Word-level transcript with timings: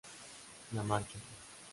La 0.73 0.81
Marche 0.81 1.21